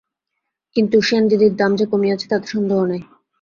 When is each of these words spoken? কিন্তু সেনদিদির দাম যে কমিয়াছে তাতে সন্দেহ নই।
কিন্তু 0.75 0.97
সেনদিদির 1.01 1.53
দাম 1.55 1.71
যে 1.75 1.85
কমিয়াছে 1.91 2.25
তাতে 2.27 2.47
সন্দেহ 2.47 2.79
নই। 2.85 3.01